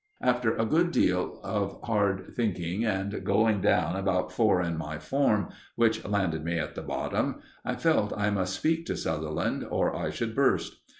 [0.23, 5.49] After a good deal of hard thinking and going down about four in my form,
[5.75, 10.09] which landed me at the bottom, I felt I must speak to Sutherland, or I
[10.09, 10.73] should burst.